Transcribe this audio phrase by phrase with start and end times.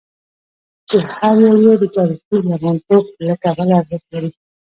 [0.89, 4.31] چې هر یو یې د تاریخي لرغونتوب له کبله ارزښت لري.